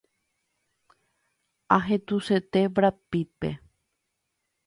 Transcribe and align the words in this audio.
Ahetũse 1.75 2.37
Brad 2.75 2.97
Pittpe. 3.11 3.49